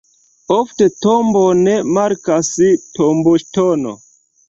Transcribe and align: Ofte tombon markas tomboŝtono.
Ofte 0.55 0.87
tombon 1.07 1.63
markas 1.99 2.53
tomboŝtono. 2.97 3.99